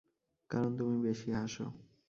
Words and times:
কারণ 0.49 0.71
তুমি 0.77 0.95
বেশি 1.03 1.29
হাসো। 1.31 1.65